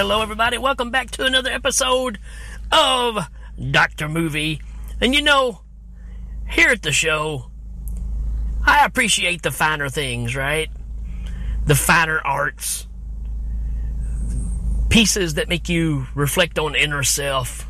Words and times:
Hello, 0.00 0.22
everybody. 0.22 0.56
Welcome 0.56 0.90
back 0.90 1.10
to 1.10 1.26
another 1.26 1.50
episode 1.50 2.18
of 2.72 3.18
Dr. 3.70 4.08
Movie. 4.08 4.62
And 4.98 5.14
you 5.14 5.20
know, 5.20 5.60
here 6.48 6.70
at 6.70 6.80
the 6.80 6.90
show, 6.90 7.50
I 8.64 8.86
appreciate 8.86 9.42
the 9.42 9.50
finer 9.50 9.90
things, 9.90 10.34
right? 10.34 10.70
The 11.66 11.74
finer 11.74 12.18
arts, 12.18 12.88
pieces 14.88 15.34
that 15.34 15.50
make 15.50 15.68
you 15.68 16.06
reflect 16.14 16.58
on 16.58 16.74
inner 16.74 17.02
self, 17.02 17.68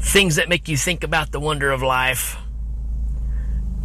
things 0.00 0.34
that 0.34 0.48
make 0.48 0.66
you 0.66 0.76
think 0.76 1.04
about 1.04 1.30
the 1.30 1.38
wonder 1.38 1.70
of 1.70 1.80
life, 1.80 2.36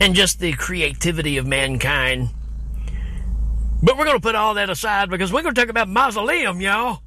and 0.02 0.16
just 0.16 0.40
the 0.40 0.54
creativity 0.54 1.38
of 1.38 1.46
mankind. 1.46 2.30
But 3.82 3.98
we're 3.98 4.06
going 4.06 4.18
to 4.18 4.22
put 4.22 4.36
all 4.36 4.56
that 4.56 4.70
aside 4.70 5.10
because 5.10 5.32
we're 5.32 5.44
going 5.44 5.54
to 5.54 5.62
talk 5.62 5.70
about 5.70 5.88
Mausoleum, 5.88 6.62
y'all. 6.62 7.02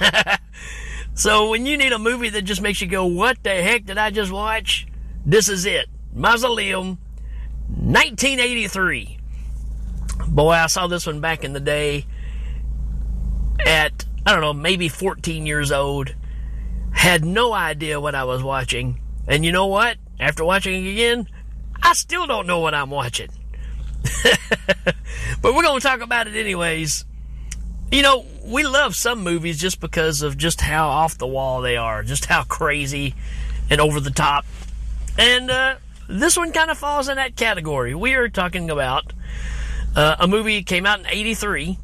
so 1.14 1.50
when 1.50 1.64
you 1.64 1.76
need 1.76 1.92
a 1.92 1.98
movie 1.98 2.28
that 2.30 2.42
just 2.42 2.60
makes 2.60 2.80
you 2.80 2.86
go, 2.86 3.06
what 3.06 3.42
the 3.42 3.50
heck 3.50 3.86
did 3.86 3.96
I 3.96 4.10
just 4.10 4.30
watch? 4.30 4.86
This 5.24 5.48
is 5.48 5.64
it. 5.64 5.86
Mausoleum, 6.12 6.98
1983. 7.68 9.18
Boy, 10.28 10.50
I 10.50 10.66
saw 10.66 10.86
this 10.86 11.06
one 11.06 11.20
back 11.20 11.42
in 11.42 11.54
the 11.54 11.60
day 11.60 12.06
at, 13.64 14.04
I 14.26 14.32
don't 14.32 14.42
know, 14.42 14.52
maybe 14.52 14.88
14 14.88 15.46
years 15.46 15.72
old. 15.72 16.14
Had 16.92 17.24
no 17.24 17.52
idea 17.52 18.00
what 18.00 18.14
I 18.14 18.24
was 18.24 18.42
watching. 18.42 19.00
And 19.26 19.44
you 19.44 19.52
know 19.52 19.66
what? 19.66 19.96
After 20.20 20.44
watching 20.44 20.84
it 20.84 20.90
again, 20.90 21.28
I 21.82 21.94
still 21.94 22.26
don't 22.26 22.46
know 22.46 22.60
what 22.60 22.74
I'm 22.74 22.90
watching. 22.90 23.30
but 25.42 25.54
we're 25.54 25.62
going 25.62 25.80
to 25.80 25.86
talk 25.86 26.00
about 26.00 26.26
it 26.26 26.36
anyways. 26.36 27.04
You 27.90 28.02
know, 28.02 28.24
we 28.44 28.64
love 28.64 28.94
some 28.96 29.22
movies 29.22 29.58
just 29.58 29.80
because 29.80 30.22
of 30.22 30.36
just 30.36 30.60
how 30.60 30.88
off 30.88 31.18
the 31.18 31.26
wall 31.26 31.60
they 31.60 31.76
are, 31.76 32.02
just 32.02 32.26
how 32.26 32.44
crazy 32.44 33.14
and 33.70 33.80
over 33.80 34.00
the 34.00 34.10
top. 34.10 34.44
And 35.18 35.50
uh, 35.50 35.76
this 36.08 36.36
one 36.36 36.52
kind 36.52 36.70
of 36.70 36.78
falls 36.78 37.08
in 37.08 37.16
that 37.16 37.36
category. 37.36 37.94
We 37.94 38.14
are 38.14 38.28
talking 38.28 38.70
about 38.70 39.12
uh, 39.96 40.16
a 40.18 40.26
movie 40.26 40.62
came 40.62 40.86
out 40.86 41.00
in 41.00 41.06
83 41.06 41.78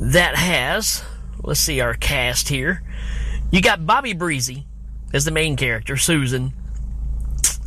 that 0.00 0.34
has, 0.36 1.02
let's 1.42 1.60
see 1.60 1.80
our 1.80 1.94
cast 1.94 2.48
here. 2.48 2.82
You 3.50 3.62
got 3.62 3.86
Bobbie 3.86 4.14
Bresee 4.14 4.64
as 5.12 5.24
the 5.24 5.30
main 5.30 5.56
character, 5.56 5.96
Susan, 5.96 6.52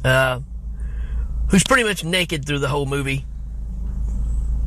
uh, 0.03 0.41
who's 1.49 1.63
pretty 1.63 1.83
much 1.83 2.03
naked 2.03 2.45
through 2.45 2.59
the 2.59 2.67
whole 2.67 2.85
movie. 2.85 3.25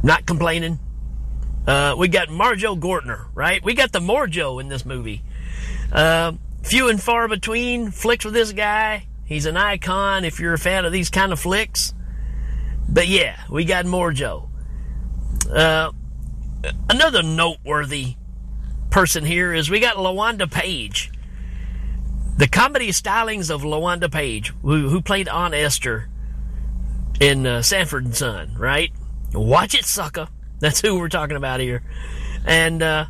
Not 0.03 0.27
complaining. 0.27 0.79
Uh, 1.67 1.95
we 1.97 2.09
got 2.09 2.31
Marjoe 2.31 2.77
Gortner, 2.77 3.27
right? 3.34 3.62
We 3.62 3.75
got 3.75 3.93
the 3.93 4.01
Marjoe 4.01 4.59
in 4.59 4.69
this 4.69 4.87
movie. 4.87 5.23
Uh, 5.92 6.33
few 6.62 6.89
and 6.89 7.01
far 7.01 7.29
between 7.29 7.91
flicks 7.91 8.25
with 8.25 8.34
this 8.34 8.53
guy. 8.53 9.07
He's 9.25 9.47
an 9.47 9.57
icon 9.57 10.25
if 10.25 10.41
you're 10.41 10.55
a 10.55 10.59
fan 10.59 10.84
of 10.84 10.92
these 10.92 11.11
kind 11.11 11.33
of 11.33 11.39
flicks. 11.39 11.95
But 12.89 13.09
yeah, 13.09 13.37
we 13.48 13.65
got 13.65 13.87
Marjoe. 13.87 14.48
Uh, 15.48 15.92
another 16.89 17.23
noteworthy 17.23 18.17
person 18.91 19.25
here 19.25 19.55
is 19.55 19.70
we 19.70 19.81
got 19.81 19.97
LaWanda 19.97 20.51
Page. 20.51 21.12
The 22.37 22.48
comedy 22.48 22.89
stylings 22.89 23.51
of 23.51 23.62
LaWanda 23.62 24.11
Page, 24.11 24.53
who, 24.62 24.89
who 24.89 25.03
played 25.03 25.29
Aunt 25.29 25.55
Esther 25.55 26.09
in 27.20 27.47
uh, 27.47 27.63
Sanford 27.63 28.07
and 28.07 28.17
Son, 28.17 28.55
right? 28.58 28.91
Watch 29.33 29.74
it, 29.74 29.85
sucker. 29.85 30.29
That's 30.58 30.80
who 30.80 30.98
we're 30.98 31.08
talking 31.08 31.36
about 31.36 31.61
here. 31.61 31.83
And 32.45 32.83
uh, 32.83 33.07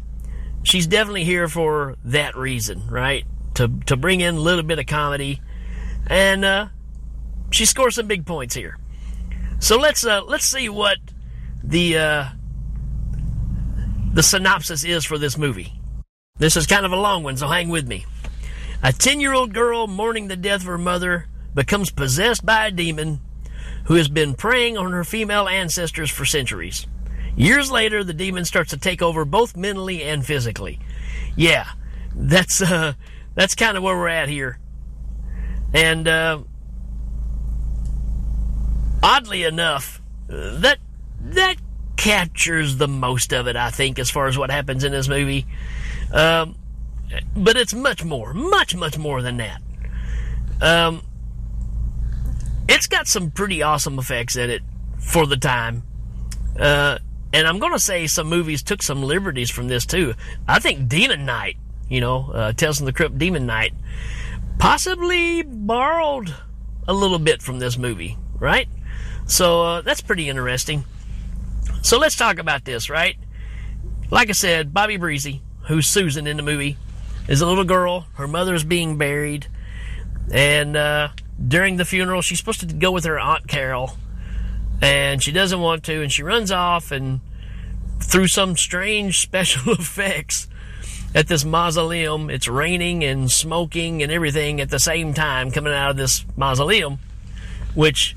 she's 0.62 0.86
definitely 0.86 1.24
here 1.24 1.48
for 1.48 1.96
that 2.04 2.36
reason, 2.36 2.86
right? 2.88 3.24
To 3.54 3.68
to 3.86 3.96
bring 3.96 4.20
in 4.20 4.36
a 4.36 4.40
little 4.40 4.62
bit 4.62 4.78
of 4.78 4.86
comedy, 4.86 5.40
and 6.06 6.44
uh, 6.44 6.68
she 7.50 7.64
scores 7.64 7.96
some 7.96 8.06
big 8.06 8.26
points 8.26 8.54
here. 8.54 8.78
So 9.58 9.78
let's 9.78 10.04
uh, 10.06 10.22
let's 10.22 10.44
see 10.44 10.68
what 10.68 10.98
the 11.62 11.98
uh, 11.98 12.24
the 14.12 14.22
synopsis 14.22 14.84
is 14.84 15.04
for 15.04 15.18
this 15.18 15.36
movie. 15.36 15.72
This 16.38 16.56
is 16.56 16.66
kind 16.66 16.86
of 16.86 16.92
a 16.92 16.96
long 16.96 17.22
one, 17.22 17.36
so 17.36 17.48
hang 17.48 17.68
with 17.68 17.86
me. 17.86 18.06
A 18.82 18.92
ten-year-old 18.92 19.52
girl 19.52 19.86
mourning 19.86 20.28
the 20.28 20.36
death 20.36 20.62
of 20.62 20.66
her 20.66 20.78
mother 20.78 21.26
becomes 21.54 21.90
possessed 21.90 22.46
by 22.46 22.66
a 22.66 22.70
demon 22.70 23.20
who 23.84 23.94
has 23.94 24.08
been 24.08 24.34
preying 24.34 24.76
on 24.76 24.92
her 24.92 25.04
female 25.04 25.48
ancestors 25.48 26.10
for 26.10 26.24
centuries. 26.24 26.86
Years 27.36 27.70
later, 27.70 28.04
the 28.04 28.12
demon 28.12 28.44
starts 28.44 28.70
to 28.70 28.76
take 28.76 29.02
over 29.02 29.24
both 29.24 29.56
mentally 29.56 30.02
and 30.02 30.24
physically. 30.24 30.78
Yeah, 31.36 31.66
that's 32.14 32.60
uh, 32.60 32.94
that's 33.34 33.54
kind 33.54 33.76
of 33.76 33.82
where 33.82 33.96
we're 33.96 34.08
at 34.08 34.28
here. 34.28 34.58
And 35.72 36.06
uh, 36.06 36.40
oddly 39.02 39.44
enough, 39.44 40.02
that 40.28 40.78
that 41.20 41.56
captures 41.96 42.76
the 42.76 42.88
most 42.88 43.32
of 43.32 43.46
it, 43.46 43.56
I 43.56 43.70
think, 43.70 43.98
as 43.98 44.10
far 44.10 44.26
as 44.26 44.36
what 44.36 44.50
happens 44.50 44.84
in 44.84 44.92
this 44.92 45.08
movie. 45.08 45.46
Um, 46.12 46.56
but 47.36 47.56
it's 47.56 47.74
much 47.74 48.04
more, 48.04 48.32
much, 48.32 48.74
much 48.74 48.96
more 48.96 49.20
than 49.22 49.36
that. 49.38 49.60
Um, 50.60 51.02
it's 52.70 52.86
got 52.86 53.08
some 53.08 53.30
pretty 53.30 53.62
awesome 53.62 53.98
effects 53.98 54.36
in 54.36 54.48
it 54.48 54.62
for 54.98 55.26
the 55.26 55.36
time. 55.36 55.82
Uh, 56.58 56.98
and 57.32 57.46
I'm 57.46 57.58
going 57.58 57.72
to 57.72 57.78
say 57.78 58.06
some 58.06 58.28
movies 58.28 58.62
took 58.62 58.82
some 58.82 59.02
liberties 59.02 59.50
from 59.50 59.68
this 59.68 59.86
too. 59.86 60.14
I 60.46 60.58
think 60.58 60.88
Demon 60.88 61.24
Knight, 61.24 61.56
you 61.88 62.00
know, 62.00 62.30
uh, 62.32 62.52
Tales 62.52 62.78
from 62.78 62.86
the 62.86 62.92
Crypt 62.92 63.18
Demon 63.18 63.46
Knight, 63.46 63.72
possibly 64.58 65.42
borrowed 65.42 66.34
a 66.86 66.92
little 66.92 67.18
bit 67.18 67.42
from 67.42 67.58
this 67.58 67.76
movie, 67.76 68.16
right? 68.38 68.68
So 69.26 69.62
uh, 69.62 69.80
that's 69.82 70.00
pretty 70.00 70.28
interesting. 70.28 70.84
So 71.82 71.98
let's 71.98 72.16
talk 72.16 72.38
about 72.38 72.64
this, 72.64 72.90
right? 72.90 73.16
Like 74.10 74.28
I 74.28 74.32
said, 74.32 74.74
Bobbie 74.74 74.98
Bresee, 74.98 75.40
who's 75.68 75.86
Susan 75.86 76.26
in 76.26 76.36
the 76.36 76.42
movie, 76.42 76.76
is 77.28 77.40
a 77.40 77.46
little 77.46 77.64
girl. 77.64 78.06
Her 78.14 78.26
mother's 78.26 78.64
being 78.64 78.98
buried. 78.98 79.46
And 80.32 80.76
uh, 80.76 81.08
during 81.46 81.76
the 81.76 81.84
funeral, 81.84 82.22
she's 82.22 82.38
supposed 82.38 82.60
to 82.60 82.66
go 82.66 82.90
with 82.90 83.04
her 83.04 83.18
Aunt 83.18 83.48
Carol, 83.48 83.96
and 84.82 85.22
she 85.22 85.32
doesn't 85.32 85.60
want 85.60 85.84
to, 85.84 86.02
and 86.02 86.12
she 86.12 86.22
runs 86.22 86.50
off, 86.50 86.90
and 86.90 87.20
through 88.00 88.28
some 88.28 88.56
strange 88.56 89.20
special 89.22 89.72
effects 89.72 90.48
at 91.14 91.26
this 91.26 91.44
mausoleum, 91.44 92.30
it's 92.30 92.46
raining 92.46 93.02
and 93.02 93.30
smoking 93.30 94.02
and 94.02 94.12
everything 94.12 94.60
at 94.60 94.70
the 94.70 94.78
same 94.78 95.12
time 95.12 95.50
coming 95.50 95.72
out 95.72 95.90
of 95.90 95.96
this 95.96 96.24
mausoleum, 96.36 96.98
which 97.74 98.16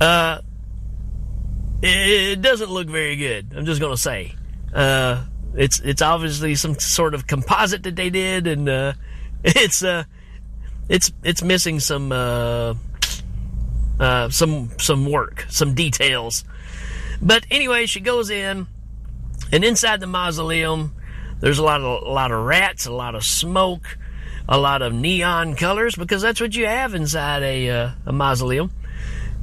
uh, 0.00 0.40
it 1.82 2.40
doesn't 2.40 2.70
look 2.70 2.88
very 2.88 3.16
good. 3.16 3.52
I'm 3.54 3.66
just 3.66 3.80
gonna 3.80 3.96
say, 3.96 4.34
uh, 4.72 5.24
it's 5.54 5.80
it's 5.80 6.00
obviously 6.00 6.54
some 6.54 6.78
sort 6.78 7.14
of 7.14 7.26
composite 7.26 7.82
that 7.82 7.96
they 7.96 8.08
did, 8.08 8.46
and 8.46 8.68
uh, 8.68 8.92
it's 9.44 9.82
uh 9.82 10.04
it's 10.90 11.12
it's 11.22 11.42
missing 11.42 11.78
some 11.78 12.10
uh, 12.10 12.74
uh, 14.00 14.28
some 14.28 14.70
some 14.78 15.06
work, 15.06 15.46
some 15.48 15.74
details. 15.74 16.44
But 17.22 17.46
anyway, 17.50 17.86
she 17.86 18.00
goes 18.00 18.28
in, 18.28 18.66
and 19.52 19.64
inside 19.64 20.00
the 20.00 20.08
mausoleum, 20.08 20.94
there's 21.38 21.58
a 21.58 21.62
lot 21.62 21.80
of 21.80 22.02
a 22.02 22.10
lot 22.10 22.32
of 22.32 22.44
rats, 22.44 22.86
a 22.86 22.92
lot 22.92 23.14
of 23.14 23.24
smoke, 23.24 23.98
a 24.48 24.58
lot 24.58 24.82
of 24.82 24.92
neon 24.92 25.54
colors 25.54 25.94
because 25.94 26.22
that's 26.22 26.40
what 26.40 26.56
you 26.56 26.66
have 26.66 26.92
inside 26.92 27.44
a 27.44 27.70
uh, 27.70 27.90
a 28.06 28.12
mausoleum. 28.12 28.72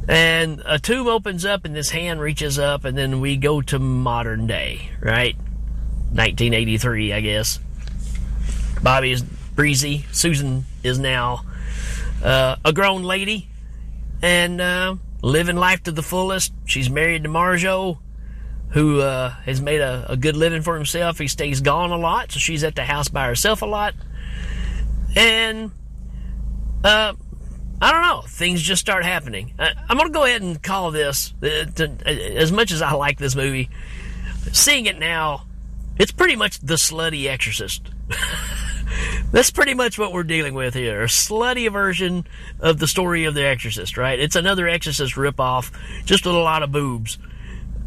And 0.10 0.62
a 0.66 0.80
tomb 0.80 1.08
opens 1.08 1.44
up, 1.46 1.66
and 1.66 1.76
this 1.76 1.90
hand 1.90 2.22
reaches 2.22 2.60
up, 2.60 2.86
and 2.86 2.98
then 2.98 3.20
we 3.20 3.36
go 3.36 3.62
to 3.64 3.80
modern 3.80 4.48
day, 4.48 4.90
right? 5.02 5.36
1983, 5.36 7.12
I 7.12 7.20
guess. 7.20 7.60
Bobby 8.82 9.12
is 9.12 9.26
breezy. 9.58 10.06
Susan 10.14 10.66
is 10.84 11.00
now 11.00 11.44
uh, 12.24 12.56
a 12.64 12.72
grown 12.72 13.04
lady 13.04 13.50
and 14.22 14.62
uh, 14.62 14.96
living 15.22 15.58
life 15.58 15.84
to 15.84 15.92
the 15.92 16.04
fullest. 16.04 16.54
She's 16.66 16.90
married 16.90 17.24
to 17.24 17.30
Marjoe, 17.30 18.00
who 18.70 19.02
uh, 19.02 19.32
has 19.32 19.60
made 19.60 19.82
a, 19.82 20.06
a, 20.10 20.16
good 20.16 20.38
living 20.38 20.62
for 20.62 20.76
himself. 20.76 21.18
He 21.18 21.28
stays 21.28 21.60
gone 21.60 21.92
a 21.92 21.98
lot, 21.98 22.32
so 22.32 22.40
she's 22.40 22.64
at 22.64 22.76
the 22.76 22.84
house 22.84 23.10
by 23.10 23.26
herself 23.26 23.64
a 23.64 23.66
lot. 23.66 23.96
And 25.16 25.72
uh, 26.84 27.14
I 27.82 27.92
don't 27.92 28.02
know, 28.04 28.22
things 28.28 28.62
just 28.62 28.80
start 28.80 29.04
happening. 29.04 29.54
I, 29.58 29.72
am 29.90 29.98
going 29.98 30.08
to 30.08 30.14
go 30.14 30.26
ahead 30.26 30.44
and 30.44 30.62
call 30.62 30.92
this, 30.92 31.34
uh, 31.42 31.66
to, 31.76 31.92
uh, 32.06 32.10
as 32.10 32.52
much 32.52 32.72
as 32.72 32.84
I 32.84 32.94
like 32.94 33.18
this 33.18 33.36
movie, 33.36 33.70
seeing 34.52 34.86
it 34.86 35.00
now, 35.00 35.48
it's 35.98 36.12
pretty 36.12 36.36
much 36.36 36.60
the 36.60 36.76
slutty 36.76 37.28
exorcist. 37.28 37.90
That's 39.32 39.52
pretty 39.52 39.74
much 39.74 40.00
what 40.00 40.14
we're 40.14 40.24
dealing 40.24 40.54
with 40.54 40.74
here. 40.74 41.04
A 41.04 41.08
slutty 41.08 41.72
version 41.72 42.26
of 42.62 42.80
the 42.80 42.88
story 42.88 43.26
of 43.26 43.34
The 43.34 43.46
Exorcist, 43.46 43.98
right? 43.98 44.18
It's 44.18 44.38
another 44.38 44.68
Exorcist 44.68 45.16
ripoff, 45.16 45.72
just 46.06 46.26
with 46.26 46.36
a 46.36 46.40
lot 46.40 46.64
of 46.64 46.72
boobs. 46.72 47.18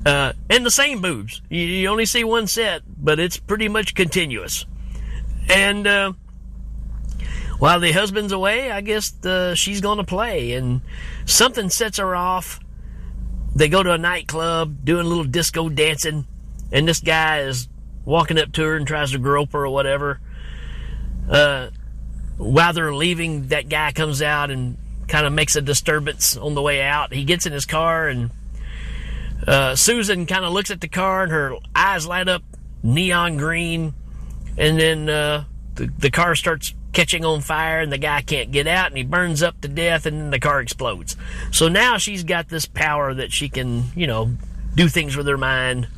Uh, 0.05 0.35
and 0.51 0.65
the 0.65 0.71
same 0.71 1.01
boobs. 1.01 1.41
You, 1.49 1.61
you, 1.61 1.89
only 1.89 2.05
see 2.05 2.25
one 2.25 2.47
set, 2.47 2.83
but 2.87 3.19
it's 3.19 3.39
pretty 3.39 3.69
much 3.69 3.95
continuous. 3.95 4.67
And 5.49 5.87
uh, 5.87 6.13
while 7.59 7.81
the 7.81 7.93
husband's 7.93 8.33
away, 8.33 8.71
I 8.71 8.83
guess 8.83 9.11
the, 9.11 9.55
she's 9.55 9.81
going 9.81 9.99
to 9.99 10.05
play, 10.05 10.53
and 10.53 10.83
something 11.25 11.71
sets 11.71 11.99
her 11.99 12.15
off. 12.15 12.61
They 13.55 13.69
go 13.69 13.83
to 13.83 13.93
a 13.93 13.99
nightclub, 13.99 14.85
doing 14.85 15.07
a 15.07 15.09
little 15.09 15.25
disco 15.25 15.69
dancing, 15.71 16.27
and 16.71 16.87
this 16.87 17.01
guy 17.01 17.41
is 17.41 17.69
walking 18.05 18.39
up 18.39 18.53
to 18.53 18.63
her 18.63 18.77
and 18.77 18.87
tries 18.87 19.13
to 19.13 19.19
grope 19.19 19.53
her 19.53 19.65
or 19.65 19.71
whatever. 19.71 20.21
Uh, 21.29 21.71
while 22.37 22.73
they're 22.73 22.95
leaving, 22.95 23.49
that 23.49 23.69
guy 23.69 23.93
comes 23.93 24.23
out 24.23 24.51
and 24.51 24.77
kind 25.09 25.27
of 25.27 25.33
makes 25.33 25.57
a 25.57 25.61
disturbance 25.61 26.37
on 26.37 26.55
the 26.55 26.63
way 26.63 26.83
out. 26.83 27.13
He 27.13 27.25
gets 27.25 27.47
in 27.47 27.53
his 27.53 27.67
car 27.67 28.09
and 28.09 28.31
uh, 29.47 29.75
Susan 29.75 30.27
kind 30.27 30.45
of 30.45 30.53
looks 30.53 30.71
at 30.71 30.81
the 30.81 30.89
car 30.89 31.25
and 31.25 31.33
her 31.33 31.55
eyes 31.75 32.07
light 32.07 32.29
up 32.29 32.43
neon 32.83 33.37
green. 33.37 33.95
And 34.57 34.79
then 34.79 35.09
uh, 35.09 35.45
the, 35.75 35.91
the 35.99 36.11
car 36.11 36.35
starts 36.35 36.75
catching 36.93 37.25
on 37.25 37.41
fire 37.41 37.81
and 37.81 37.93
the 37.93 37.99
guy 37.99 38.23
can't 38.23 38.51
get 38.51 38.67
out 38.67 38.89
and 38.89 38.97
he 38.97 39.05
burns 39.05 39.43
up 39.43 39.61
to 39.61 39.69
death 39.69 40.07
and 40.07 40.21
then 40.21 40.31
the 40.31 40.41
car 40.41 40.61
explodes. 40.61 41.17
So 41.51 41.69
now 41.69 41.99
she's 41.99 42.25
got 42.25 42.49
this 42.49 42.67
power 42.67 43.15
that 43.15 43.33
she 43.33 43.49
can, 43.49 43.85
you 43.95 44.07
know, 44.07 44.31
do 44.75 44.89
things 44.89 45.17
with 45.17 45.27
her 45.27 45.39
mind. 45.39 45.89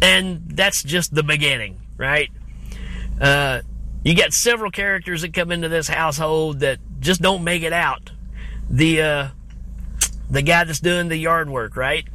And 0.00 0.42
that's 0.50 0.82
just 0.82 1.14
the 1.14 1.22
beginning, 1.22 1.80
right? 1.96 2.30
Uh, 3.20 3.60
you 4.04 4.16
got 4.16 4.32
several 4.32 4.70
characters 4.70 5.22
that 5.22 5.32
come 5.32 5.52
into 5.52 5.68
this 5.68 5.88
household 5.88 6.60
that 6.60 6.78
just 7.00 7.22
don't 7.22 7.44
make 7.44 7.62
it 7.62 7.72
out 7.72 8.10
the 8.68 9.02
uh, 9.02 9.28
the 10.30 10.42
guy 10.42 10.64
that's 10.64 10.80
doing 10.80 11.08
the 11.08 11.16
yard 11.16 11.50
work, 11.50 11.76
right? 11.76 12.06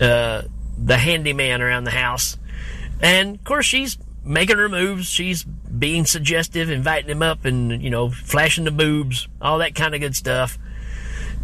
Uh, 0.00 0.42
the 0.78 0.96
handyman 0.96 1.62
around 1.62 1.84
the 1.84 1.90
house, 1.90 2.36
and 3.00 3.36
of 3.36 3.44
course 3.44 3.66
she's 3.66 3.98
making 4.24 4.56
her 4.56 4.68
moves. 4.68 5.06
She's 5.06 5.44
being 5.44 6.06
suggestive, 6.06 6.70
inviting 6.70 7.10
him 7.10 7.22
up, 7.22 7.44
and 7.44 7.82
you 7.82 7.90
know, 7.90 8.10
flashing 8.10 8.64
the 8.64 8.70
boobs, 8.70 9.28
all 9.40 9.58
that 9.58 9.74
kind 9.74 9.94
of 9.94 10.00
good 10.00 10.16
stuff, 10.16 10.58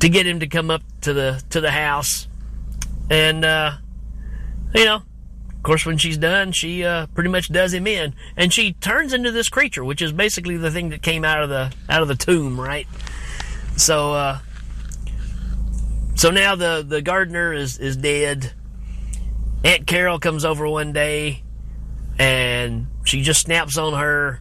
to 0.00 0.08
get 0.08 0.26
him 0.26 0.40
to 0.40 0.46
come 0.46 0.70
up 0.70 0.82
to 1.02 1.12
the 1.12 1.42
to 1.50 1.60
the 1.60 1.70
house, 1.70 2.26
and 3.10 3.44
uh, 3.44 3.72
you 4.74 4.84
know, 4.84 5.02
of 5.62 5.64
course, 5.64 5.86
when 5.86 5.96
she's 5.96 6.18
done, 6.18 6.50
she 6.50 6.84
uh, 6.84 7.06
pretty 7.14 7.30
much 7.30 7.46
does 7.46 7.72
him 7.72 7.86
in, 7.86 8.14
and 8.36 8.52
she 8.52 8.72
turns 8.72 9.12
into 9.12 9.30
this 9.30 9.48
creature, 9.48 9.84
which 9.84 10.02
is 10.02 10.10
basically 10.10 10.56
the 10.56 10.72
thing 10.72 10.88
that 10.88 11.02
came 11.02 11.24
out 11.24 11.40
of 11.40 11.50
the 11.50 11.72
out 11.88 12.02
of 12.02 12.08
the 12.08 12.16
tomb, 12.16 12.60
right? 12.60 12.88
So, 13.76 14.12
uh, 14.12 14.38
so 16.16 16.32
now 16.32 16.56
the, 16.56 16.84
the 16.84 17.00
gardener 17.00 17.52
is, 17.52 17.78
is 17.78 17.96
dead. 17.96 18.52
Aunt 19.62 19.86
Carol 19.86 20.18
comes 20.18 20.44
over 20.44 20.66
one 20.66 20.92
day 20.92 21.44
and 22.18 22.88
she 23.04 23.22
just 23.22 23.42
snaps 23.42 23.78
on 23.78 23.96
her 23.96 24.40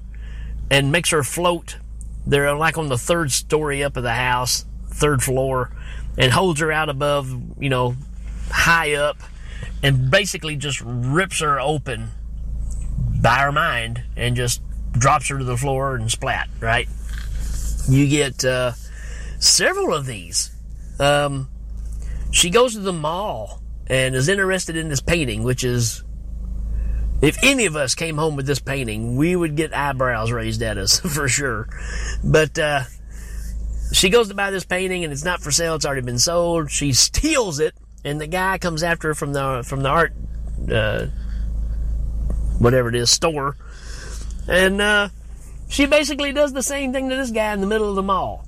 and 0.71 0.91
makes 0.91 1.11
her 1.11 1.21
float. 1.21 1.77
They're 2.25 2.55
like 2.55 2.79
on 2.79 2.89
the 2.89 2.97
third 2.97 3.31
story 3.31 3.83
up 3.83 3.95
of 3.95 4.01
the 4.01 4.11
house, 4.11 4.65
third 4.87 5.21
floor, 5.21 5.69
and 6.17 6.31
holds 6.31 6.61
her 6.61 6.71
out 6.71 6.89
above, 6.89 7.31
you 7.59 7.69
know, 7.69 7.95
high 8.49 8.95
up 8.95 9.17
and 9.83 10.11
basically 10.11 10.55
just 10.55 10.81
rips 10.85 11.39
her 11.39 11.59
open 11.59 12.09
by 13.21 13.39
her 13.39 13.51
mind 13.51 14.03
and 14.15 14.35
just 14.35 14.61
drops 14.91 15.29
her 15.29 15.37
to 15.37 15.43
the 15.43 15.57
floor 15.57 15.95
and 15.95 16.11
splat, 16.11 16.49
right? 16.59 16.87
You 17.87 18.07
get, 18.07 18.43
uh, 18.43 18.73
several 19.39 19.93
of 19.93 20.05
these. 20.05 20.51
Um, 20.99 21.49
she 22.31 22.49
goes 22.49 22.73
to 22.73 22.79
the 22.79 22.93
mall 22.93 23.61
and 23.87 24.15
is 24.15 24.29
interested 24.29 24.75
in 24.75 24.89
this 24.89 25.01
painting, 25.01 25.43
which 25.43 25.63
is, 25.63 26.03
if 27.21 27.37
any 27.43 27.65
of 27.65 27.75
us 27.75 27.95
came 27.95 28.17
home 28.17 28.35
with 28.35 28.45
this 28.45 28.59
painting, 28.59 29.15
we 29.15 29.35
would 29.35 29.55
get 29.55 29.75
eyebrows 29.75 30.31
raised 30.31 30.61
at 30.61 30.77
us 30.77 30.99
for 31.15 31.27
sure. 31.27 31.67
But, 32.23 32.57
uh, 32.57 32.83
she 33.93 34.09
goes 34.09 34.29
to 34.29 34.33
buy 34.33 34.51
this 34.51 34.63
painting 34.63 35.03
and 35.03 35.11
it's 35.11 35.25
not 35.25 35.41
for 35.41 35.51
sale. 35.51 35.75
It's 35.75 35.85
already 35.85 36.01
been 36.01 36.19
sold. 36.19 36.71
She 36.71 36.93
steals 36.93 37.59
it 37.59 37.75
and 38.03 38.19
the 38.19 38.27
guy 38.27 38.57
comes 38.57 38.83
after 38.83 39.09
her 39.09 39.15
from 39.15 39.33
the, 39.33 39.63
from 39.65 39.81
the 39.83 39.89
art, 39.89 40.13
uh, 40.71 41.07
whatever 42.59 42.89
it 42.89 42.95
is, 42.95 43.11
store. 43.11 43.57
And, 44.47 44.81
uh, 44.81 45.09
she 45.69 45.85
basically 45.85 46.33
does 46.33 46.51
the 46.51 46.63
same 46.63 46.91
thing 46.91 47.09
to 47.09 47.15
this 47.15 47.31
guy 47.31 47.53
in 47.53 47.61
the 47.61 47.67
middle 47.67 47.89
of 47.89 47.95
the 47.95 48.03
mall 48.03 48.45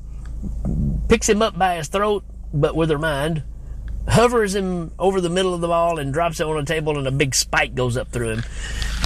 picks 1.08 1.30
him 1.30 1.42
up 1.42 1.58
by 1.58 1.76
his 1.76 1.88
throat, 1.88 2.24
but 2.54 2.76
with 2.76 2.90
her 2.90 2.98
mind, 2.98 3.44
hovers 4.08 4.56
him 4.56 4.92
over 5.00 5.22
the 5.22 5.30
middle 5.30 5.54
of 5.54 5.62
the 5.62 5.68
mall 5.68 6.00
and 6.00 6.12
drops 6.12 6.40
it 6.40 6.48
on 6.48 6.58
a 6.58 6.66
table, 6.66 6.98
and 6.98 7.08
a 7.08 7.12
big 7.12 7.36
spike 7.36 7.76
goes 7.76 7.98
up 7.98 8.10
through 8.10 8.30
him. 8.30 8.44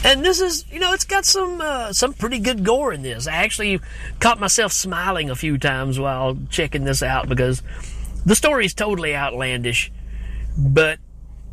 And 0.05 0.23
this 0.23 0.39
is, 0.39 0.65
you 0.71 0.79
know, 0.79 0.93
it's 0.93 1.03
got 1.03 1.25
some 1.25 1.59
uh, 1.59 1.91
some 1.91 2.13
pretty 2.13 2.39
good 2.39 2.63
gore 2.63 2.93
in 2.93 3.01
this. 3.01 3.27
I 3.27 3.33
actually 3.33 3.81
caught 4.19 4.39
myself 4.39 4.71
smiling 4.71 5.29
a 5.29 5.35
few 5.35 5.57
times 5.57 5.99
while 5.99 6.37
checking 6.49 6.85
this 6.85 7.03
out 7.03 7.27
because 7.27 7.61
the 8.25 8.35
story 8.35 8.65
is 8.65 8.73
totally 8.73 9.15
outlandish, 9.15 9.91
but 10.57 10.99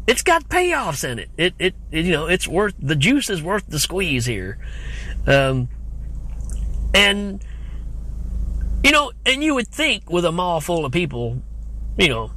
it's 0.07 0.23
got 0.23 0.49
payoffs 0.49 1.09
in 1.09 1.19
it. 1.19 1.31
It, 1.37 1.55
it, 1.59 1.75
it 1.91 2.05
you 2.05 2.13
know, 2.13 2.27
it's 2.27 2.49
worth 2.49 2.75
the 2.79 2.97
juice 2.97 3.31
is 3.31 3.43
worth 3.43 3.67
the 3.69 3.79
squeeze 3.79 4.27
here. 4.27 4.59
Um, 5.27 5.69
and 6.95 7.45
you 8.83 8.91
know, 8.91 9.13
and 9.25 9.43
you 9.43 9.55
would 9.55 9.69
think 9.69 10.11
with 10.11 10.25
a 10.25 10.33
mall 10.33 10.61
full 10.61 10.85
of 10.85 10.93
people, 10.93 11.41
you 11.97 12.09
know, 12.09 12.31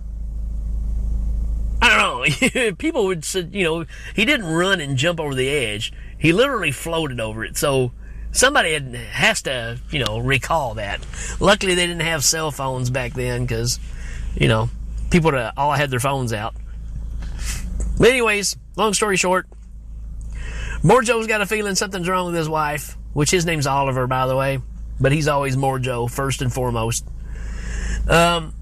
I 1.81 1.89
don't 1.89 2.61
know, 2.61 2.75
people 2.77 3.05
would 3.05 3.25
say, 3.25 3.47
you 3.51 3.63
know, 3.63 3.85
he 4.15 4.25
didn't 4.25 4.47
run 4.47 4.79
and 4.79 4.97
jump 4.97 5.19
over 5.19 5.35
the 5.35 5.49
edge. 5.49 5.91
He 6.17 6.31
literally 6.31 6.71
floated 6.71 7.19
over 7.19 7.43
it. 7.43 7.57
So 7.57 7.91
somebody 8.31 8.73
had, 8.73 8.95
has 8.95 9.41
to, 9.43 9.79
you 9.91 10.03
know, 10.03 10.19
recall 10.19 10.75
that. 10.75 11.05
Luckily, 11.39 11.75
they 11.75 11.85
didn't 11.85 12.01
have 12.01 12.23
cell 12.23 12.51
phones 12.51 12.89
back 12.89 13.13
then 13.13 13.41
because, 13.41 13.79
you 14.35 14.47
know, 14.47 14.69
people 15.09 15.33
all 15.57 15.73
had 15.73 15.89
their 15.89 15.99
phones 15.99 16.33
out. 16.33 16.55
But 17.99 18.09
anyways, 18.09 18.55
long 18.75 18.93
story 18.93 19.17
short, 19.17 19.47
Marjoe's 20.83 21.27
got 21.27 21.41
a 21.41 21.45
feeling 21.45 21.75
something's 21.75 22.07
wrong 22.07 22.27
with 22.27 22.35
his 22.35 22.49
wife, 22.49 22.97
which 23.13 23.31
his 23.31 23.45
name's 23.45 23.67
Oliver, 23.67 24.07
by 24.07 24.27
the 24.27 24.35
way 24.35 24.59
but 24.99 25.11
he's 25.11 25.27
always 25.27 25.55
Morjo 25.55 26.09
first 26.09 26.41
and 26.41 26.51
foremost. 26.51 27.05
Um, 28.09 28.53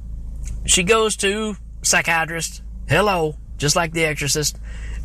she 0.66 0.84
goes 0.84 1.16
to 1.18 1.56
psychiatrist. 1.82 2.62
Hello, 2.88 3.38
just 3.58 3.76
like 3.76 3.94
The 3.94 4.06
Exorcist. 4.06 4.58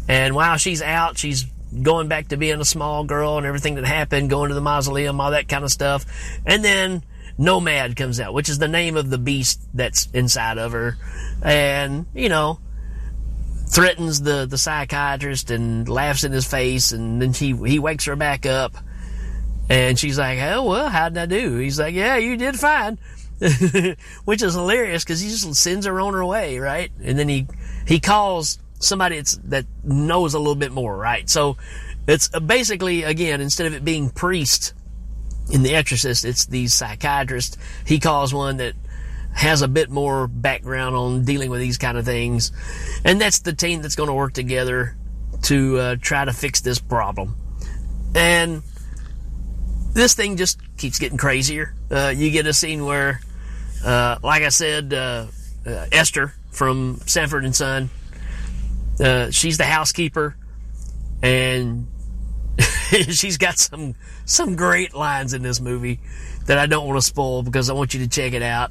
And 0.08 0.34
while 0.34 0.56
she's 0.56 0.82
out, 0.82 1.18
she's 1.18 1.44
going 1.82 2.08
back 2.08 2.28
to 2.28 2.36
being 2.36 2.60
a 2.60 2.64
small 2.64 3.04
girl 3.04 3.36
and 3.38 3.46
everything 3.46 3.76
that 3.76 3.84
happened, 3.84 4.28
going 4.28 4.48
to 4.48 4.54
the 4.54 4.60
mausoleum, 4.60 5.20
all 5.20 5.30
that 5.30 5.48
kind 5.48 5.64
of 5.64 5.70
stuff. 5.70 6.04
And 6.44 6.64
then 6.64 7.04
Nomad 7.40 7.96
comes 7.96 8.20
out, 8.20 8.34
which 8.34 8.50
is 8.50 8.58
the 8.58 8.68
name 8.68 8.98
of 8.98 9.08
the 9.08 9.16
beast 9.16 9.62
that's 9.72 10.08
inside 10.12 10.58
of 10.58 10.72
her. 10.72 10.98
And, 11.42 12.04
you 12.14 12.28
know, 12.28 12.60
threatens 13.68 14.20
the, 14.20 14.44
the 14.44 14.58
psychiatrist 14.58 15.50
and 15.50 15.88
laughs 15.88 16.22
in 16.22 16.32
his 16.32 16.46
face. 16.46 16.92
And 16.92 17.20
then 17.20 17.32
he, 17.32 17.56
he 17.66 17.78
wakes 17.78 18.04
her 18.04 18.14
back 18.14 18.44
up. 18.44 18.74
And 19.70 19.98
she's 19.98 20.18
like, 20.18 20.38
oh, 20.38 20.64
well, 20.64 20.90
how 20.90 21.08
did 21.08 21.16
I 21.16 21.24
do? 21.24 21.56
He's 21.56 21.80
like, 21.80 21.94
yeah, 21.94 22.16
you 22.16 22.36
did 22.36 22.60
fine. 22.60 22.98
Which 24.26 24.42
is 24.42 24.52
hilarious 24.52 25.02
because 25.02 25.22
he 25.22 25.30
just 25.30 25.54
sends 25.54 25.86
her 25.86 25.98
on 25.98 26.12
her 26.12 26.26
way, 26.26 26.58
right? 26.58 26.92
And 27.02 27.18
then 27.18 27.30
he, 27.30 27.46
he 27.86 28.00
calls 28.00 28.58
somebody 28.80 29.18
that 29.44 29.64
knows 29.82 30.34
a 30.34 30.38
little 30.38 30.56
bit 30.56 30.72
more, 30.72 30.94
right? 30.94 31.30
So 31.30 31.56
it's 32.06 32.28
uh, 32.34 32.40
basically, 32.40 33.04
again, 33.04 33.40
instead 33.40 33.66
of 33.66 33.72
it 33.72 33.82
being 33.82 34.10
priest 34.10 34.74
in 35.50 35.62
The 35.62 35.74
Exorcist, 35.74 36.24
it's 36.24 36.46
the 36.46 36.66
psychiatrist. 36.68 37.58
He 37.86 37.98
calls 37.98 38.32
one 38.32 38.58
that 38.58 38.74
has 39.32 39.62
a 39.62 39.68
bit 39.68 39.90
more 39.90 40.26
background 40.26 40.96
on 40.96 41.24
dealing 41.24 41.50
with 41.50 41.60
these 41.60 41.78
kind 41.78 41.96
of 41.96 42.04
things. 42.04 42.52
And 43.04 43.20
that's 43.20 43.40
the 43.40 43.52
team 43.52 43.82
that's 43.82 43.94
going 43.94 44.08
to 44.08 44.14
work 44.14 44.32
together 44.32 44.96
to 45.42 45.78
uh, 45.78 45.96
try 46.00 46.24
to 46.24 46.32
fix 46.32 46.60
this 46.60 46.78
problem. 46.78 47.36
And 48.14 48.62
this 49.92 50.14
thing 50.14 50.36
just 50.36 50.60
keeps 50.76 50.98
getting 50.98 51.18
crazier. 51.18 51.74
Uh, 51.90 52.12
you 52.14 52.30
get 52.30 52.46
a 52.46 52.52
scene 52.52 52.84
where, 52.84 53.20
uh, 53.84 54.18
like 54.22 54.42
I 54.42 54.48
said, 54.48 54.92
uh, 54.92 55.26
uh 55.66 55.86
Esther 55.92 56.34
from 56.50 57.00
Sanford 57.06 57.44
and 57.44 57.54
Son, 57.54 57.90
uh, 59.00 59.30
she's 59.30 59.58
the 59.58 59.64
housekeeper, 59.64 60.36
and 61.22 61.86
she's 63.10 63.38
got 63.38 63.58
some 63.58 63.94
some 64.24 64.56
great 64.56 64.94
lines 64.94 65.34
in 65.34 65.42
this 65.42 65.60
movie 65.60 66.00
that 66.46 66.58
I 66.58 66.66
don't 66.66 66.86
want 66.86 66.98
to 66.98 67.06
spoil 67.06 67.42
because 67.42 67.70
I 67.70 67.72
want 67.74 67.94
you 67.94 68.00
to 68.00 68.08
check 68.08 68.32
it 68.32 68.42
out. 68.42 68.70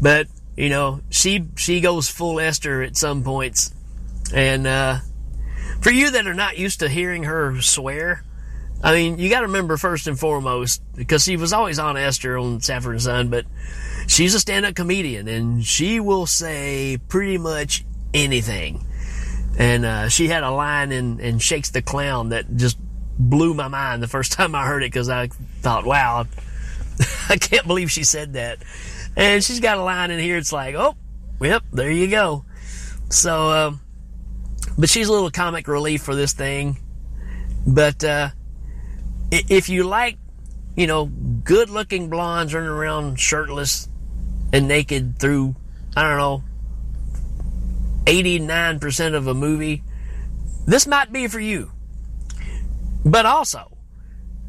But 0.00 0.28
you 0.56 0.68
know, 0.68 1.00
she 1.10 1.46
she 1.56 1.80
goes 1.80 2.08
full 2.08 2.40
Esther 2.40 2.82
at 2.82 2.96
some 2.96 3.22
points, 3.22 3.72
and 4.34 4.66
uh, 4.66 4.98
for 5.80 5.90
you 5.90 6.10
that 6.10 6.26
are 6.26 6.34
not 6.34 6.58
used 6.58 6.80
to 6.80 6.88
hearing 6.88 7.24
her 7.24 7.60
swear, 7.62 8.24
I 8.82 8.92
mean, 8.92 9.18
you 9.18 9.30
got 9.30 9.40
to 9.40 9.46
remember 9.46 9.76
first 9.76 10.06
and 10.06 10.18
foremost 10.18 10.82
because 10.94 11.24
she 11.24 11.36
was 11.36 11.52
always 11.52 11.78
on 11.78 11.96
Esther 11.96 12.36
on 12.36 12.60
Sanford 12.60 12.92
and 12.92 13.02
Son, 13.02 13.28
but 13.28 13.46
she's 14.06 14.34
a 14.34 14.40
stand-up 14.40 14.74
comedian 14.74 15.26
and 15.26 15.64
she 15.64 16.00
will 16.00 16.26
say 16.26 16.98
pretty 17.08 17.38
much 17.38 17.84
anything. 18.12 18.84
And 19.58 19.84
uh, 19.84 20.08
she 20.08 20.28
had 20.28 20.44
a 20.44 20.50
line 20.50 20.92
in, 20.92 21.18
in 21.18 21.38
Shakes 21.40 21.70
the 21.70 21.82
Clown 21.82 22.28
that 22.28 22.56
just 22.56 22.78
blew 23.18 23.54
my 23.54 23.68
mind 23.68 24.02
the 24.02 24.08
first 24.08 24.32
time 24.32 24.54
I 24.54 24.66
heard 24.66 24.82
it 24.82 24.92
because 24.92 25.08
I 25.08 25.28
thought, 25.60 25.84
wow, 25.84 26.26
I 27.28 27.36
can't 27.36 27.66
believe 27.66 27.90
she 27.90 28.04
said 28.04 28.34
that. 28.34 28.58
And 29.16 29.42
she's 29.42 29.60
got 29.60 29.78
a 29.78 29.82
line 29.82 30.10
in 30.10 30.20
here. 30.20 30.36
It's 30.36 30.52
like, 30.52 30.74
oh, 30.76 30.94
yep, 31.40 31.64
there 31.72 31.90
you 31.90 32.08
go. 32.08 32.44
So, 33.10 33.50
uh, 33.50 33.72
but 34.76 34.88
she's 34.88 35.08
a 35.08 35.12
little 35.12 35.30
comic 35.30 35.66
relief 35.66 36.02
for 36.02 36.14
this 36.14 36.32
thing. 36.32 36.78
But 37.66 38.04
uh, 38.04 38.30
if 39.30 39.68
you 39.68 39.84
like, 39.84 40.18
you 40.76 40.86
know, 40.86 41.06
good 41.06 41.70
looking 41.70 42.08
blondes 42.08 42.54
running 42.54 42.70
around 42.70 43.18
shirtless 43.18 43.88
and 44.52 44.68
naked 44.68 45.18
through, 45.18 45.56
I 45.96 46.02
don't 46.02 46.18
know, 46.18 46.44
89% 48.04 49.14
of 49.14 49.26
a 49.26 49.34
movie, 49.34 49.82
this 50.66 50.86
might 50.86 51.12
be 51.12 51.26
for 51.26 51.40
you. 51.40 51.72
But 53.04 53.26
also, 53.26 53.76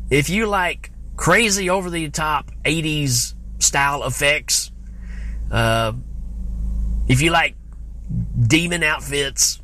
if 0.10 0.30
you 0.30 0.48
like 0.48 0.92
crazy 1.16 1.70
over 1.70 1.90
the 1.90 2.10
top 2.10 2.52
80s 2.66 3.34
style 3.60 4.04
effects, 4.06 4.72
uh, 5.52 5.94
if 7.08 7.22
you 7.22 7.32
like 7.32 7.56
demon 8.40 8.84
outfits 8.84 9.62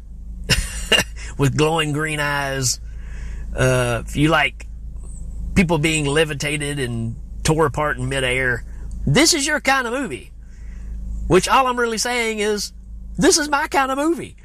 with 1.37 1.57
glowing 1.57 1.93
green 1.93 2.19
eyes, 2.19 2.79
uh, 3.55 4.03
if 4.05 4.15
you 4.15 4.29
like 4.29 4.67
people 5.55 5.77
being 5.77 6.05
levitated 6.05 6.79
and 6.79 7.15
tore 7.43 7.65
apart 7.65 7.97
in 7.97 8.09
midair, 8.09 8.63
this 9.05 9.33
is 9.33 9.47
your 9.47 9.61
kind 9.61 9.87
of 9.87 9.93
movie. 9.93 10.31
Which 11.27 11.47
all 11.47 11.67
I'm 11.67 11.79
really 11.79 11.97
saying 11.97 12.39
is, 12.39 12.73
this 13.17 13.37
is 13.37 13.49
my 13.49 13.67
kind 13.67 13.91
of 13.91 13.97
movie. 13.97 14.35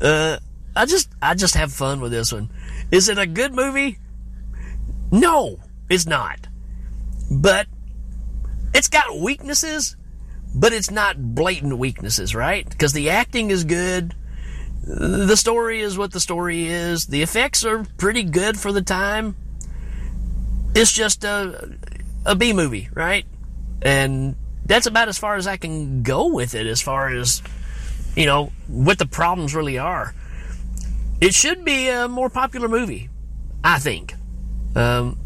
Uh, 0.00 0.38
I 0.76 0.86
just, 0.86 1.10
I 1.22 1.34
just 1.34 1.54
have 1.54 1.72
fun 1.72 2.00
with 2.00 2.12
this 2.12 2.32
one. 2.32 2.50
Is 2.94 3.08
it 3.08 3.18
a 3.18 3.26
good 3.26 3.52
movie? 3.52 3.98
No, 5.10 5.58
it's 5.90 6.06
not. 6.06 6.46
But 7.28 7.66
it's 8.72 8.86
got 8.86 9.18
weaknesses, 9.18 9.96
but 10.54 10.72
it's 10.72 10.92
not 10.92 11.34
blatant 11.34 11.76
weaknesses, 11.76 12.36
right? 12.36 12.64
Because 12.70 12.92
the 12.92 13.10
acting 13.10 13.50
is 13.50 13.64
good. 13.64 14.14
The 14.84 15.34
story 15.34 15.80
is 15.80 15.98
what 15.98 16.12
the 16.12 16.20
story 16.20 16.68
is. 16.68 17.06
The 17.06 17.22
effects 17.22 17.64
are 17.64 17.84
pretty 17.96 18.22
good 18.22 18.60
for 18.60 18.70
the 18.70 18.82
time. 18.82 19.34
It's 20.76 20.92
just 20.92 21.24
a, 21.24 21.76
a 22.24 22.36
B 22.36 22.52
movie, 22.52 22.90
right? 22.94 23.26
And 23.82 24.36
that's 24.66 24.86
about 24.86 25.08
as 25.08 25.18
far 25.18 25.34
as 25.34 25.48
I 25.48 25.56
can 25.56 26.04
go 26.04 26.28
with 26.28 26.54
it 26.54 26.68
as 26.68 26.80
far 26.80 27.08
as, 27.08 27.42
you 28.14 28.26
know, 28.26 28.52
what 28.68 29.00
the 29.00 29.06
problems 29.06 29.52
really 29.52 29.78
are. 29.78 30.14
It 31.20 31.34
should 31.34 31.64
be 31.64 31.88
a 31.88 32.08
more 32.08 32.28
popular 32.28 32.68
movie, 32.68 33.08
I 33.62 33.78
think. 33.78 34.14
Um, 34.76 35.18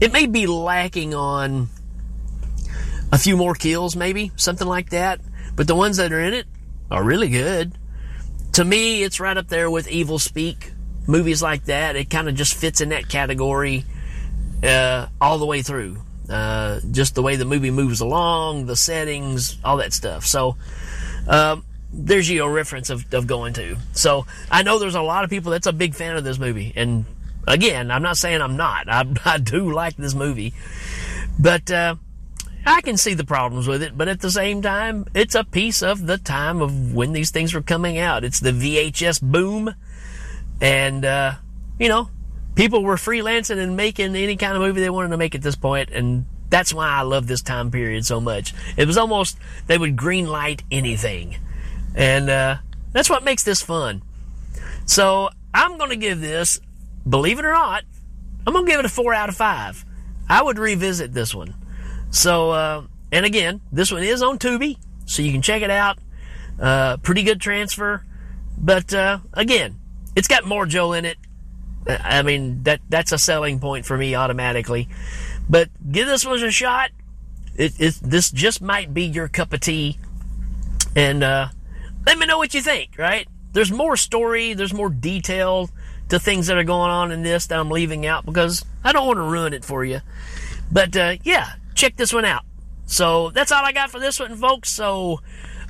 it 0.00 0.12
may 0.12 0.26
be 0.26 0.46
lacking 0.46 1.14
on 1.14 1.68
a 3.12 3.18
few 3.18 3.36
more 3.36 3.54
kills, 3.54 3.94
maybe 3.96 4.32
something 4.36 4.66
like 4.66 4.90
that. 4.90 5.20
But 5.54 5.68
the 5.68 5.74
ones 5.74 5.98
that 5.98 6.12
are 6.12 6.20
in 6.20 6.34
it 6.34 6.46
are 6.90 7.02
really 7.02 7.28
good. 7.28 7.78
To 8.54 8.64
me, 8.64 9.02
it's 9.02 9.20
right 9.20 9.36
up 9.36 9.48
there 9.48 9.70
with 9.70 9.88
Evilspeak. 9.88 10.72
Movies 11.06 11.42
like 11.42 11.66
that, 11.66 11.96
it 11.96 12.08
kind 12.08 12.28
of 12.28 12.34
just 12.34 12.54
fits 12.54 12.80
in 12.80 12.88
that 12.88 13.08
category 13.08 13.84
uh, 14.62 15.06
all 15.20 15.38
the 15.38 15.46
way 15.46 15.62
through. 15.62 15.98
Uh, 16.28 16.80
just 16.90 17.14
the 17.14 17.22
way 17.22 17.36
the 17.36 17.44
movie 17.44 17.70
moves 17.70 18.00
along, 18.00 18.66
the 18.66 18.76
settings, 18.76 19.58
all 19.62 19.76
that 19.76 19.92
stuff. 19.92 20.24
So, 20.24 20.56
um, 21.28 21.64
there's 21.96 22.30
your 22.30 22.52
reference 22.52 22.90
of, 22.90 23.12
of 23.14 23.26
going 23.26 23.54
to. 23.54 23.76
So 23.92 24.26
I 24.50 24.62
know 24.62 24.78
there's 24.78 24.94
a 24.94 25.02
lot 25.02 25.24
of 25.24 25.30
people 25.30 25.52
that's 25.52 25.66
a 25.66 25.72
big 25.72 25.94
fan 25.94 26.16
of 26.16 26.24
this 26.24 26.38
movie. 26.38 26.72
And 26.74 27.04
again, 27.46 27.90
I'm 27.90 28.02
not 28.02 28.16
saying 28.16 28.42
I'm 28.42 28.56
not. 28.56 28.88
I, 28.88 29.06
I 29.24 29.38
do 29.38 29.72
like 29.72 29.96
this 29.96 30.14
movie. 30.14 30.52
But, 31.38 31.70
uh, 31.70 31.96
I 32.66 32.80
can 32.80 32.96
see 32.96 33.12
the 33.12 33.24
problems 33.24 33.68
with 33.68 33.82
it, 33.82 33.96
but 33.96 34.08
at 34.08 34.20
the 34.20 34.30
same 34.30 34.62
time, 34.62 35.04
it's 35.14 35.34
a 35.34 35.44
piece 35.44 35.82
of 35.82 36.06
the 36.06 36.16
time 36.16 36.62
of 36.62 36.94
when 36.94 37.12
these 37.12 37.30
things 37.30 37.52
were 37.52 37.60
coming 37.60 37.98
out. 37.98 38.24
It's 38.24 38.40
the 38.40 38.52
VHS 38.52 39.20
boom. 39.20 39.74
And, 40.62 41.04
uh, 41.04 41.34
you 41.78 41.90
know, 41.90 42.08
people 42.54 42.82
were 42.82 42.96
freelancing 42.96 43.58
and 43.58 43.76
making 43.76 44.16
any 44.16 44.36
kind 44.36 44.56
of 44.56 44.62
movie 44.62 44.80
they 44.80 44.88
wanted 44.88 45.10
to 45.10 45.18
make 45.18 45.34
at 45.34 45.42
this 45.42 45.56
point, 45.56 45.90
and 45.90 46.24
that's 46.48 46.72
why 46.72 46.88
I 46.88 47.02
love 47.02 47.26
this 47.26 47.42
time 47.42 47.70
period 47.70 48.06
so 48.06 48.18
much. 48.18 48.54
It 48.78 48.86
was 48.86 48.96
almost, 48.96 49.36
they 49.66 49.76
would 49.76 49.96
green 49.96 50.26
light 50.26 50.62
anything. 50.70 51.36
And 51.94 52.28
uh, 52.28 52.56
that's 52.92 53.08
what 53.10 53.24
makes 53.24 53.42
this 53.42 53.62
fun. 53.62 54.02
So 54.86 55.30
I'm 55.52 55.78
going 55.78 55.90
to 55.90 55.96
give 55.96 56.20
this, 56.20 56.60
believe 57.08 57.38
it 57.38 57.44
or 57.44 57.52
not, 57.52 57.84
I'm 58.46 58.52
going 58.52 58.66
to 58.66 58.70
give 58.70 58.80
it 58.80 58.86
a 58.86 58.90
four 58.90 59.14
out 59.14 59.28
of 59.28 59.36
five. 59.36 59.84
I 60.28 60.42
would 60.42 60.58
revisit 60.58 61.12
this 61.12 61.34
one. 61.34 61.54
So, 62.10 62.50
uh, 62.50 62.82
and 63.12 63.24
again, 63.24 63.60
this 63.72 63.90
one 63.90 64.02
is 64.02 64.22
on 64.22 64.38
Tubi, 64.38 64.78
so 65.06 65.22
you 65.22 65.32
can 65.32 65.42
check 65.42 65.62
it 65.62 65.70
out. 65.70 65.98
Uh, 66.60 66.96
pretty 66.98 67.22
good 67.22 67.40
transfer. 67.40 68.04
But 68.56 68.92
uh, 68.94 69.18
again, 69.32 69.78
it's 70.16 70.28
got 70.28 70.44
Marjoe 70.44 70.92
in 70.92 71.04
it. 71.04 71.18
I 71.86 72.22
mean, 72.22 72.62
that 72.62 72.80
that's 72.88 73.12
a 73.12 73.18
selling 73.18 73.60
point 73.60 73.84
for 73.84 73.96
me 73.98 74.14
automatically. 74.14 74.88
But 75.48 75.68
give 75.90 76.06
this 76.06 76.24
one 76.24 76.42
a 76.42 76.50
shot. 76.50 76.90
It, 77.56 77.78
it, 77.78 77.94
this 78.02 78.30
just 78.30 78.62
might 78.62 78.94
be 78.94 79.04
your 79.04 79.28
cup 79.28 79.52
of 79.52 79.60
tea. 79.60 79.98
And 80.96 81.22
uh, 81.22 81.48
let 82.06 82.18
me 82.18 82.26
know 82.26 82.38
what 82.38 82.54
you 82.54 82.60
think, 82.60 82.98
right? 82.98 83.26
There's 83.52 83.70
more 83.70 83.96
story, 83.96 84.54
there's 84.54 84.74
more 84.74 84.90
detail 84.90 85.70
to 86.08 86.18
things 86.18 86.48
that 86.48 86.58
are 86.58 86.64
going 86.64 86.90
on 86.90 87.12
in 87.12 87.22
this 87.22 87.46
that 87.46 87.58
I'm 87.58 87.70
leaving 87.70 88.06
out 88.06 88.26
because 88.26 88.64
I 88.82 88.92
don't 88.92 89.06
want 89.06 89.18
to 89.18 89.22
ruin 89.22 89.52
it 89.52 89.64
for 89.64 89.84
you. 89.84 90.00
But 90.70 90.96
uh, 90.96 91.16
yeah, 91.22 91.52
check 91.74 91.96
this 91.96 92.12
one 92.12 92.24
out. 92.24 92.44
So 92.86 93.30
that's 93.30 93.52
all 93.52 93.64
I 93.64 93.72
got 93.72 93.90
for 93.90 94.00
this 94.00 94.20
one, 94.20 94.36
folks. 94.36 94.70
So 94.70 95.20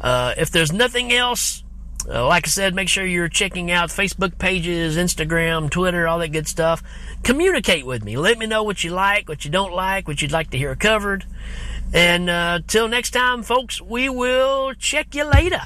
uh, 0.01 0.35
if 0.37 0.51
there's 0.51 0.73
nothing 0.73 1.13
else, 1.13 1.63
uh, 2.09 2.27
like 2.27 2.47
I 2.47 2.51
said, 2.51 2.75
make 2.75 2.89
sure 2.89 3.05
you're 3.05 3.29
checking 3.29 3.71
out 3.71 3.89
Facebook 3.89 4.39
pages, 4.39 4.97
Instagram, 4.97 5.71
Twitter, 5.71 6.07
all 6.07 6.19
that 6.19 6.33
good 6.33 6.49
stuff. 6.49 6.83
Communicate 7.23 7.87
with 7.87 8.05
me. 8.05 8.17
Let 8.17 8.39
me 8.39 8.47
know 8.47 8.63
what 8.63 8.85
you 8.85 8.91
like, 8.91 9.29
what 9.29 9.45
you 9.45 9.51
don't 9.51 9.73
like, 9.73 10.09
what 10.09 10.21
you'd 10.21 10.33
like 10.33 10.51
to 10.51 10.59
hear 10.59 10.75
covered. 10.75 11.25
And 11.93 12.29
uh, 12.29 12.61
till 12.67 12.89
next 12.89 13.13
time, 13.13 13.43
folks, 13.43 13.81
we 13.81 14.09
will 14.09 14.75
check 14.75 15.15
you 15.15 15.25
later. 15.25 15.63